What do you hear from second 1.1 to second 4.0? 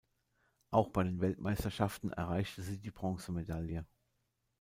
Weltmeisterschaften erreichte sie die Bronzemedaille.